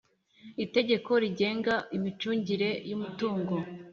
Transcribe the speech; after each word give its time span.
Itegeko 0.65 1.11
rigenga 1.23 1.73
imicungire 1.97 2.69
y 2.89 2.93
umutungo 2.97 3.55